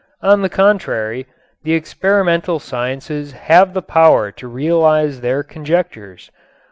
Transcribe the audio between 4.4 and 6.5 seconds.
realize their conjectures....